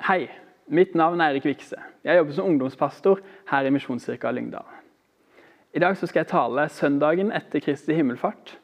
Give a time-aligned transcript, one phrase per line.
[0.00, 0.30] Hei,
[0.72, 1.76] mitt navn er Erik Vikse.
[2.08, 3.18] Jeg jobber som ungdomspastor
[3.50, 4.64] her i Misjonskirka Lyngdal.
[5.76, 8.54] I dag skal jeg tale søndagen etter Kristi himmelfart.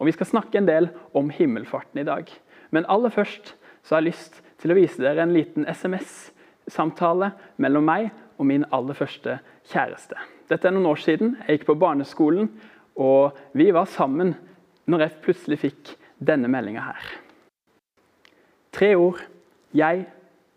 [0.00, 2.32] Og Vi skal snakke en del om himmelfarten i dag.
[2.70, 7.84] Men aller først så har jeg lyst til å vise dere en liten SMS-samtale mellom
[7.84, 8.08] meg
[8.38, 10.16] og min aller første kjæreste.
[10.48, 11.36] Dette er noen år siden.
[11.44, 12.48] Jeg gikk på barneskolen,
[12.96, 14.38] og vi var sammen
[14.88, 17.16] når jeg plutselig fikk denne meldinga her.
[18.72, 19.20] Tre ord.
[19.76, 20.06] Jeg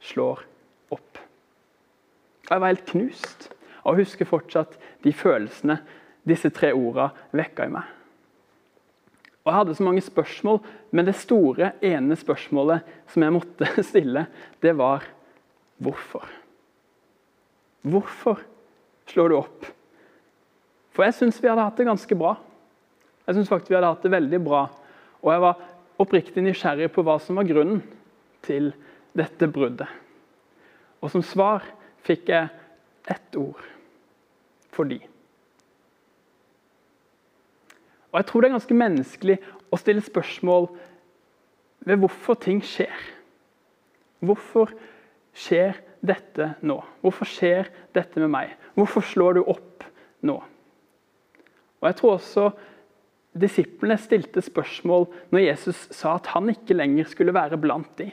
[0.01, 0.43] slår
[0.91, 1.21] opp.
[2.47, 3.49] Og Jeg var helt knust
[3.81, 5.79] og husker fortsatt de følelsene
[6.27, 7.87] disse tre ordene vekka i meg.
[9.41, 10.59] Og Jeg hadde så mange spørsmål,
[10.91, 14.27] men det store, ene spørsmålet som jeg måtte stille,
[14.61, 15.07] det var
[15.81, 16.27] hvorfor?
[17.81, 18.43] Hvorfor
[19.09, 19.65] slår du opp?
[20.93, 22.35] For jeg syns vi hadde hatt det ganske bra.
[23.25, 24.65] Jeg syns faktisk vi hadde hatt det veldig bra.
[25.23, 25.65] Og jeg var
[26.01, 27.81] oppriktig nysgjerrig på hva som var grunnen
[28.45, 28.71] til
[29.17, 29.89] dette bruddet.
[31.01, 31.65] Og som svar
[32.05, 32.49] fikk jeg
[33.09, 33.61] ett ord
[34.71, 35.01] fordi.
[38.11, 39.37] Og Jeg tror det er ganske menneskelig
[39.71, 40.69] å stille spørsmål
[41.87, 42.95] ved hvorfor ting skjer.
[44.21, 44.73] Hvorfor
[45.33, 46.77] skjer dette nå?
[47.01, 48.55] Hvorfor skjer dette med meg?
[48.75, 49.85] Hvorfor slår du opp
[50.27, 50.37] nå?
[51.81, 52.49] Og Jeg tror også
[53.41, 58.11] disiplene stilte spørsmål når Jesus sa at han ikke lenger skulle være blant dem.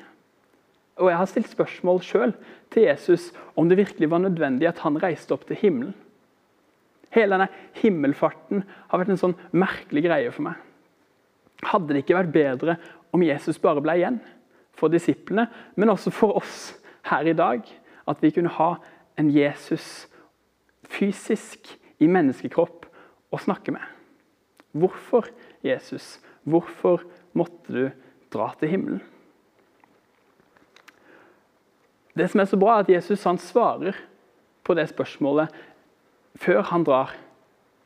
[0.99, 2.35] Og jeg har stilt spørsmål sjøl
[2.75, 5.95] til Jesus om det virkelig var nødvendig at han reiste opp til himmelen.
[7.15, 7.49] Hele denne
[7.81, 10.59] himmelfarten har vært en sånn merkelig greie for meg.
[11.65, 12.77] Hadde det ikke vært bedre
[13.15, 14.19] om Jesus bare ble igjen
[14.79, 16.75] for disiplene, men også for oss
[17.09, 17.65] her i dag?
[18.09, 18.75] At vi kunne ha
[19.19, 20.07] en Jesus
[20.89, 22.87] fysisk i menneskekropp
[23.35, 23.83] å snakke med.
[24.79, 25.27] Hvorfor,
[25.65, 26.19] Jesus?
[26.49, 27.03] Hvorfor
[27.37, 27.89] måtte du
[28.33, 29.03] dra til himmelen?
[32.19, 33.97] Det som er så bra, er at Jesus han svarer
[34.67, 35.55] på det spørsmålet
[36.39, 37.15] før han drar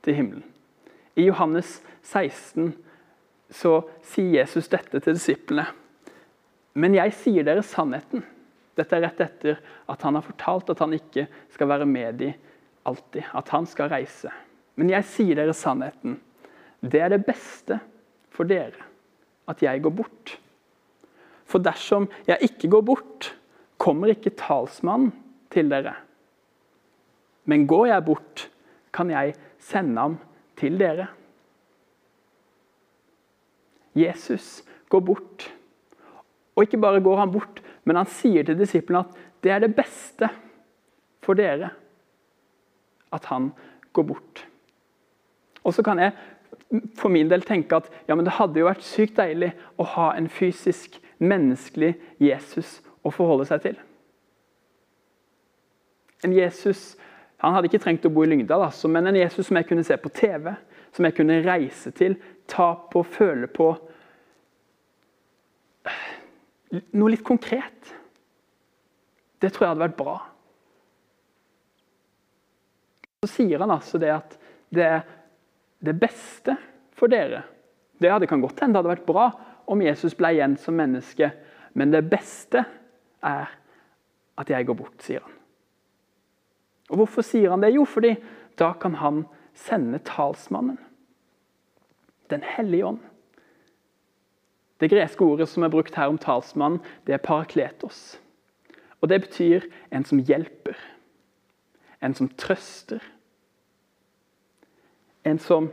[0.05, 0.45] til himmelen.
[1.17, 2.73] I Johannes 16
[3.53, 3.75] så
[4.09, 5.67] sier Jesus dette til disiplene.
[6.73, 8.25] Men jeg sier dere sannheten.
[8.79, 9.61] Dette er rett etter
[9.92, 12.33] at han har fortalt at han ikke skal være med dem
[12.89, 13.29] alltid.
[13.37, 14.33] At han skal reise.
[14.81, 16.17] Men jeg sier dere sannheten.
[16.81, 17.77] Det er det beste
[18.33, 18.89] for dere
[19.51, 20.39] at jeg går bort.
[21.45, 23.35] For dersom jeg ikke går bort,
[23.83, 25.11] kommer ikke talsmannen
[25.53, 25.97] til dere.
[27.51, 28.45] Men går jeg bort,
[28.95, 30.15] kan jeg sende ham
[30.59, 31.09] til dere.
[33.98, 35.48] Jesus går bort.
[36.55, 39.75] Og ikke bare går han bort, men han sier til disiplene at det er det
[39.75, 40.29] beste
[41.25, 41.73] for dere
[43.13, 43.51] at han
[43.92, 44.45] går bort.
[45.65, 46.15] Og så kan jeg
[46.97, 49.51] for min del tenke at ja, det hadde jo vært sykt deilig
[49.81, 51.92] å ha en fysisk, menneskelig
[52.23, 53.79] Jesus å forholde seg til.
[56.23, 56.92] En Jesus
[57.42, 59.83] han hadde ikke trengt å bo i Lyngdal, altså, men en Jesus som jeg kunne
[59.83, 60.52] se på TV,
[60.95, 62.14] som jeg kunne reise til,
[62.46, 63.73] ta på, føle på.
[66.95, 67.91] Noe litt konkret.
[69.42, 70.14] Det tror jeg hadde vært bra.
[73.24, 74.39] Så sier han altså det at
[74.70, 74.92] det
[75.83, 76.55] det beste
[76.95, 77.42] for dere.
[77.98, 79.27] Det hadde kan godt hende det hadde vært bra
[79.70, 81.33] om Jesus ble igjen som menneske,
[81.74, 82.64] men det beste
[83.23, 83.53] er
[84.39, 85.39] at jeg går bort, sier han.
[86.91, 87.75] Og Hvorfor sier han det?
[87.75, 88.17] Jo, fordi
[88.59, 89.25] da kan han
[89.55, 90.79] sende talsmannen.
[92.31, 93.01] Den hellige ånd.
[94.81, 98.19] Det greske ordet som er brukt her om talsmannen, det er parakletos.
[99.01, 99.61] Og Det betyr
[99.93, 100.77] en som hjelper,
[102.03, 103.03] en som trøster.
[105.25, 105.71] En som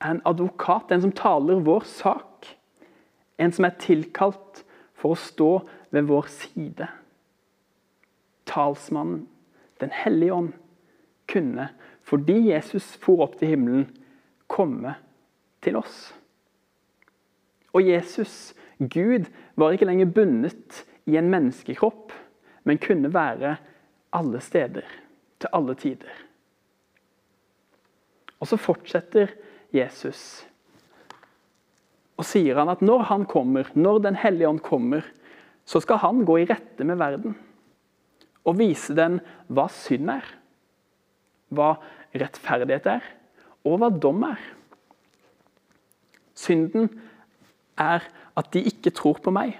[0.00, 2.56] er en advokat, en som taler vår sak.
[3.38, 4.64] En som er tilkalt
[5.00, 5.50] for å stå
[5.94, 6.88] ved vår side.
[8.50, 9.26] Talsmannen,
[9.80, 10.52] Den hellige ånd,
[11.24, 11.70] kunne,
[12.04, 13.86] fordi Jesus for opp til himmelen,
[14.44, 14.92] komme
[15.64, 16.10] til oss.
[17.72, 22.12] Og Jesus, Gud, var ikke lenger bundet i en menneskekropp,
[22.68, 23.54] men kunne være
[24.12, 24.84] alle steder,
[25.40, 26.12] til alle tider.
[28.40, 29.32] Og så fortsetter
[29.72, 30.42] Jesus
[32.20, 35.06] og sier han at når han kommer, når Den hellige ånd kommer,
[35.64, 37.36] så skal han gå i rette med verden
[38.48, 39.18] og vise den
[39.52, 40.24] hva synd er,
[41.52, 41.74] hva
[42.16, 43.04] rettferdighet er,
[43.68, 44.40] og hva dom er.
[46.32, 46.88] Synden
[47.76, 48.06] er
[48.40, 49.58] at de ikke tror på meg.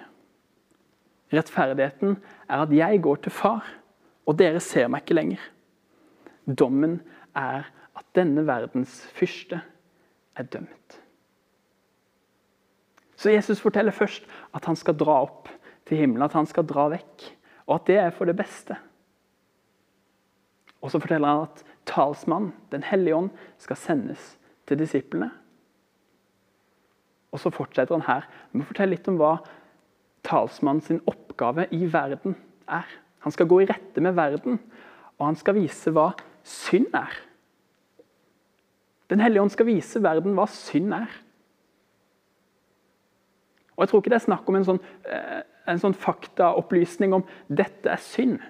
[1.31, 2.17] Rettferdigheten
[2.49, 3.69] er at jeg går til far,
[4.25, 5.45] og dere ser meg ikke lenger.
[6.49, 6.99] Dommen
[7.37, 9.61] er at denne verdens fyrste
[10.41, 11.01] er dømt.
[13.21, 14.25] Så Jesus forteller først
[14.57, 15.51] at han skal dra opp
[15.89, 17.27] til himmelen, at han skal dra vekk,
[17.69, 18.79] og at det er for det beste.
[20.81, 25.31] Og så forteller han at talsmannen, Den hellige ånd, skal sendes til disiplene.
[27.33, 29.37] Og så fortsetter han her med å fortelle litt om hva
[30.27, 32.37] talsmannen sin oppgave i verden
[32.69, 32.89] er.
[33.21, 34.59] Han skal gå i rette med verden,
[35.19, 36.15] og han skal vise hva
[36.47, 37.13] synd er.
[39.13, 41.11] Den hellige ånd skal vise verden hva synd er.
[43.81, 44.79] Og Jeg tror ikke det er snakk om en sånn,
[45.09, 48.43] eh, sånn faktaopplysning om dette er synd.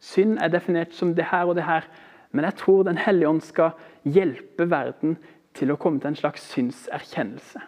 [0.00, 1.84] Synd er definert som det her og det her.
[2.32, 5.18] Men jeg tror Den hellige ånd skal hjelpe verden
[5.52, 7.60] til å komme til en slags synserkjennelse.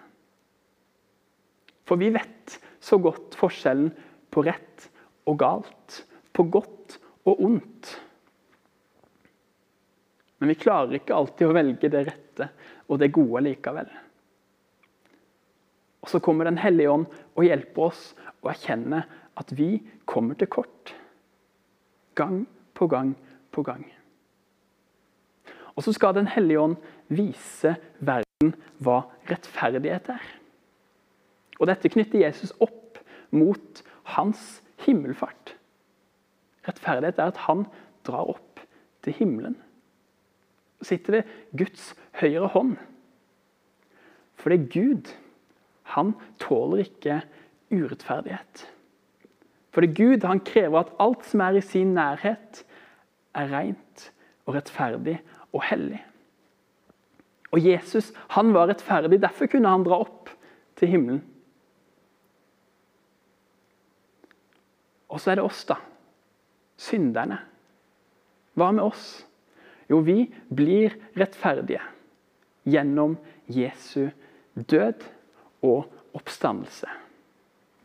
[1.85, 3.93] For vi vet så godt forskjellen
[4.31, 4.88] på rett
[5.26, 8.00] og galt, på godt og ondt.
[10.38, 12.49] Men vi klarer ikke alltid å velge det rette
[12.88, 13.91] og det gode likevel.
[16.00, 17.06] Og Så kommer Den hellige ånd
[17.37, 19.05] og hjelper oss å erkjenne
[19.37, 20.94] at vi kommer til kort.
[22.14, 23.14] Gang på gang
[23.52, 23.85] på gang.
[25.76, 26.76] Og så skal Den hellige ånd
[27.08, 30.26] vise verden hva rettferdighet er.
[31.61, 32.99] Og Dette knytter Jesus opp
[33.31, 33.82] mot
[34.17, 35.55] hans himmelfart.
[36.67, 37.67] Rettferdighet er at han
[38.06, 38.62] drar opp
[39.05, 39.56] til himmelen.
[40.81, 42.76] Og sitter ved Guds høyre hånd.
[44.41, 45.11] For det er Gud.
[45.96, 47.20] Han tåler ikke
[47.70, 48.66] urettferdighet.
[49.70, 52.64] For er Gud han krever at alt som er i sin nærhet,
[53.34, 54.06] er rent
[54.46, 55.20] og rettferdig
[55.54, 56.00] og hellig.
[57.50, 60.31] Og Jesus han var rettferdig, derfor kunne han dra opp
[60.78, 61.22] til himmelen.
[65.10, 65.76] Og så er det oss, da.
[66.78, 67.40] Synderne.
[68.54, 69.25] Hva med oss?
[69.90, 71.82] Jo, vi blir rettferdige
[72.70, 73.16] gjennom
[73.50, 74.10] Jesu
[74.54, 75.02] død
[75.67, 76.89] og oppstandelse.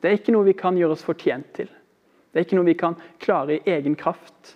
[0.01, 1.69] Det er ikke noe vi kan gjøre oss fortjent til.
[2.31, 4.55] Det er ikke noe vi kan klare i egen kraft.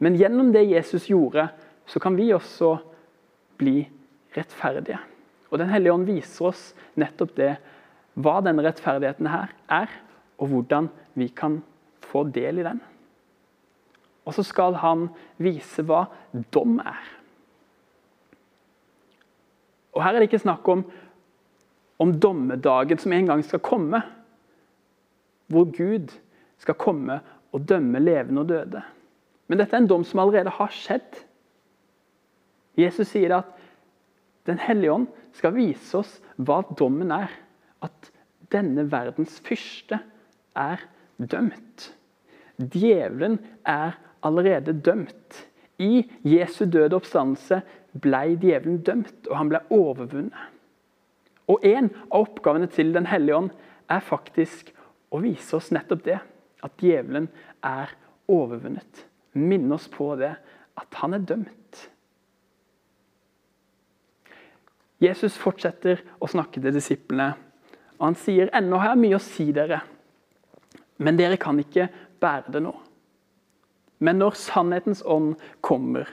[0.00, 1.50] Men gjennom det Jesus gjorde,
[1.86, 2.78] så kan vi også
[3.60, 3.82] bli
[4.36, 4.98] rettferdige.
[5.50, 6.62] Og Den hellige ånd viser oss
[6.98, 7.54] nettopp det,
[8.14, 9.90] hva denne rettferdigheten her er,
[10.40, 11.60] og hvordan vi kan
[12.06, 12.80] få del i den.
[14.24, 15.08] Og så skal han
[15.42, 16.04] vise hva
[16.54, 17.00] dom er.
[19.90, 20.84] Og Her er det ikke snakk om,
[22.00, 24.00] om dommedagen som en gang skal komme,
[25.52, 26.14] hvor Gud
[26.60, 27.18] skal komme
[27.52, 28.82] og dømme levende og døde.
[29.50, 31.24] Men dette er en dom som allerede har skjedd.
[32.78, 33.56] Jesus sier at
[34.48, 37.28] Den hellige ånd skal vise oss hva dommen er.
[37.84, 38.08] At
[38.50, 39.98] denne verdens fyrste
[40.56, 40.80] er
[41.20, 41.90] dømt.
[42.56, 43.36] Djevelen
[43.68, 45.42] er allerede dømt.
[45.78, 47.60] I Jesu døde oppstandelse
[48.00, 50.48] ble djevelen dømt, og han ble overvunnet.
[51.50, 53.50] Og En av oppgavene til Den hellige ånd
[53.90, 54.70] er faktisk
[55.10, 56.20] å vise oss nettopp det.
[56.62, 57.28] At djevelen
[57.64, 57.90] er
[58.30, 59.06] overvunnet.
[59.32, 60.34] Minne oss på det,
[60.78, 61.86] at han er dømt.
[65.00, 67.32] Jesus fortsetter å snakke til disiplene.
[67.98, 69.80] og Han sier ennå har jeg mye å si dere,
[71.00, 71.88] men dere kan ikke
[72.20, 72.74] bære det nå.
[74.00, 76.08] Men når sannhetens ånd kommer,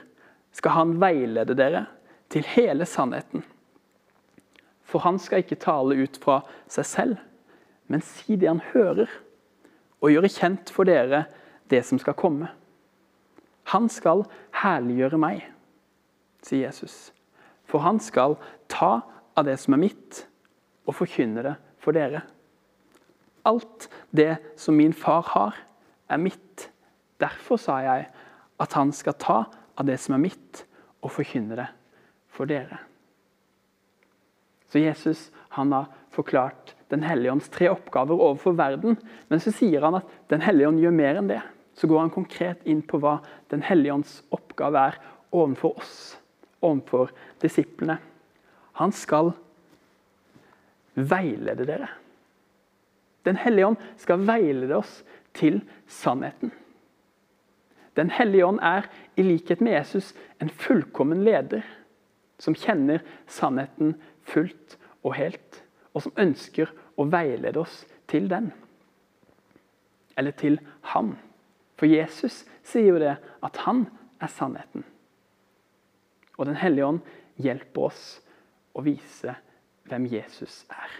[0.52, 1.84] skal han veilede dere
[2.32, 3.44] til hele sannheten.
[4.88, 6.40] For han skal ikke tale ut fra
[6.70, 7.18] seg selv,
[7.88, 9.10] men si det han hører,
[9.98, 11.26] og gjøre kjent for dere
[11.68, 12.48] det som skal komme.
[13.74, 14.24] Han skal
[14.62, 15.44] herliggjøre meg,
[16.44, 17.10] sier Jesus.
[17.68, 18.38] For han skal
[18.72, 19.02] ta
[19.36, 20.22] av det som er mitt,
[20.88, 22.22] og forkynne det for dere.
[23.48, 25.58] Alt det som min far har,
[26.08, 26.70] er mitt.
[27.20, 28.08] Derfor sa jeg
[28.58, 29.38] at han skal ta
[29.76, 30.64] av det som er mitt,
[31.04, 31.68] og forkynne det
[32.32, 32.87] for dere.
[34.68, 38.96] Så Jesus han har forklart Den hellige ånds tre oppgaver overfor verden.
[39.28, 41.42] Men så sier han at Den hellige ånd gjør mer enn det.
[41.76, 43.18] Så går han konkret inn på hva
[43.52, 44.96] Den hellige ånds oppgave er
[45.28, 45.98] overfor oss,
[46.64, 47.98] overfor disiplene.
[48.80, 49.34] Han skal
[50.94, 51.90] veilede dere.
[53.28, 55.02] Den hellige ånd skal veilede oss
[55.36, 56.50] til sannheten.
[57.98, 58.86] Den hellige ånd er,
[59.18, 61.66] i likhet med Jesus, en fullkommen leder
[62.38, 63.96] som kjenner sannheten
[64.28, 65.62] fullt og helt,
[65.94, 68.52] og som ønsker å veilede oss til den.
[70.18, 70.58] Eller til
[70.92, 71.16] ham.
[71.78, 73.86] For Jesus sier jo det at han
[74.20, 74.84] er sannheten.
[76.38, 77.00] Og Den hellige ånd
[77.38, 78.02] hjelper oss
[78.74, 79.34] å vise
[79.88, 80.90] hvem Jesus er.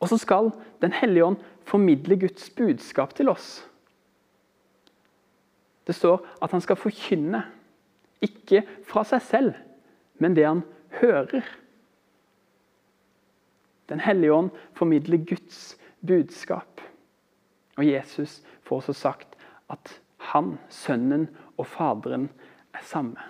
[0.00, 3.64] Og så skal Den hellige ånd formidle Guds budskap til oss.
[5.86, 7.42] Det står at han skal forkynne,
[8.24, 9.54] ikke fra seg selv,
[10.18, 10.62] men det han
[11.00, 11.44] hører.
[13.88, 16.80] Den hellige ånd formidler Guds budskap.
[17.76, 19.36] Og Jesus får også sagt
[19.70, 20.00] at
[20.32, 22.30] han, Sønnen og Faderen
[22.74, 23.20] er samme.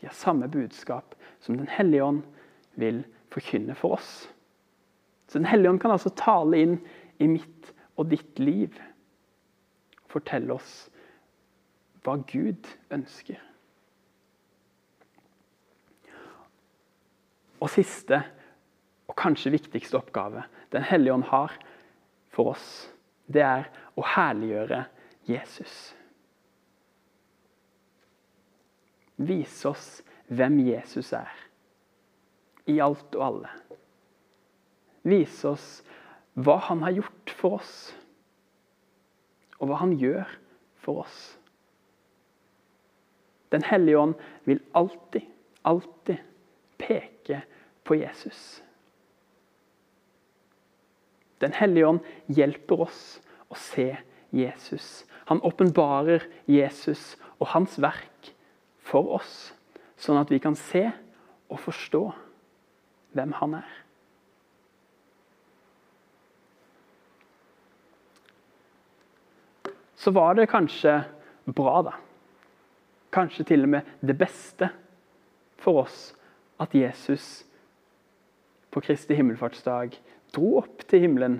[0.00, 2.22] De har samme budskap som Den hellige ånd
[2.76, 4.30] vil forkynne for oss.
[5.28, 6.78] Så Den hellige ånd kan altså tale inn
[7.18, 8.74] i mitt og ditt liv.
[10.06, 10.88] Fortelle oss
[12.04, 13.40] hva Gud ønsker.
[17.64, 18.20] Og siste,
[19.08, 21.52] og kanskje viktigste oppgave Den hellige ånd har
[22.34, 22.90] for oss,
[23.30, 24.82] det er å herliggjøre
[25.28, 25.94] Jesus.
[29.16, 29.86] Vise oss
[30.26, 31.30] hvem Jesus er,
[32.66, 33.52] i alt og alle.
[35.06, 35.68] Vise oss
[36.34, 37.94] hva han har gjort for oss,
[39.60, 40.36] og hva han gjør
[40.82, 41.22] for oss.
[43.54, 44.18] Den hellige ånd
[44.50, 45.30] vil alltid,
[45.62, 46.18] alltid
[46.82, 47.13] peke
[47.84, 48.62] på Jesus.
[51.38, 52.00] Den hellige ånd
[52.32, 53.02] hjelper oss
[53.52, 53.90] å se
[54.34, 55.04] Jesus.
[55.28, 58.32] Han åpenbarer Jesus og hans verk
[58.84, 59.52] for oss,
[59.96, 60.86] sånn at vi kan se
[61.52, 62.04] og forstå
[63.14, 63.72] hvem han er.
[70.04, 70.98] Så var det kanskje
[71.48, 71.94] bra, da.
[73.14, 74.68] Kanskje til og med det beste
[75.62, 76.10] for oss
[76.60, 77.44] at Jesus
[78.74, 79.94] på Kristi himmelfartsdag
[80.34, 81.38] dro opp til himmelen,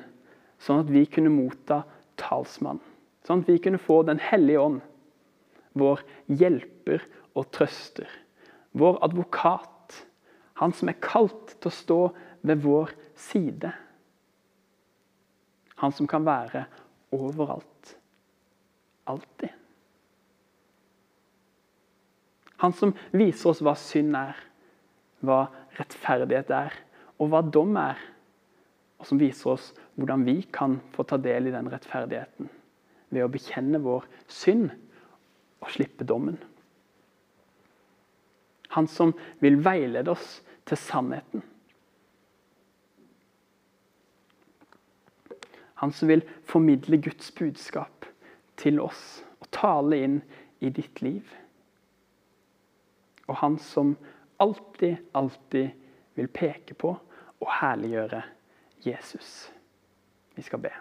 [0.62, 1.82] sånn at vi kunne motta
[2.20, 2.78] talsmann.
[3.26, 4.82] Sånn at vi kunne få Den hellige ånd,
[5.74, 7.02] vår hjelper
[7.34, 8.06] og trøster.
[8.74, 10.04] Vår advokat,
[10.60, 11.98] han som er kalt til å stå
[12.46, 13.72] ved vår side.
[15.82, 16.66] Han som kan være
[17.14, 17.96] overalt.
[19.10, 19.50] Alltid.
[22.62, 24.38] Han som viser oss hva synd er,
[25.24, 26.76] hva rettferdighet er,
[27.21, 28.00] og hva dom er.
[28.99, 32.50] Og som viser oss hvordan vi kan få ta del i den rettferdigheten
[33.14, 34.73] ved å bekjenne vår synd
[35.62, 36.38] og slippe dommen.
[38.75, 41.44] Han som vil veilede oss til sannheten.
[45.83, 48.09] Han som vil formidle Guds budskap
[48.59, 50.18] til oss og tale inn
[50.64, 51.28] i ditt liv.
[53.28, 53.94] Og han som
[54.42, 55.71] alltid, alltid
[56.14, 56.94] vil peke på
[57.44, 58.22] og herliggjøre
[58.84, 59.52] Jesus.
[60.34, 60.72] Vi skal be.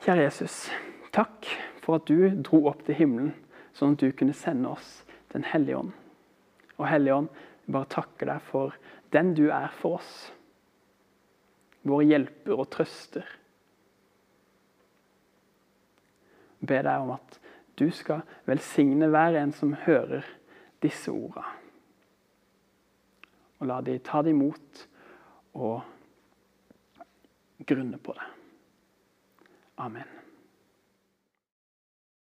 [0.00, 0.70] Kjære Jesus,
[1.12, 1.46] takk
[1.84, 3.34] for at du dro opp til himmelen,
[3.76, 5.00] sånn at du kunne sende oss
[5.30, 5.92] Den hellige ånd.
[6.74, 7.28] Og Hellige ånd,
[7.62, 8.74] vi bare takker deg for
[9.14, 10.32] den du er for oss.
[11.86, 13.28] Våre hjelper og trøster.
[16.58, 17.38] Be deg om at
[17.78, 20.26] du skal velsigne hver en som hører
[20.82, 21.59] disse ordene.
[23.60, 24.86] Og la de ta det imot
[25.60, 25.80] og
[27.68, 28.30] grunne på det.
[29.80, 30.19] Amen.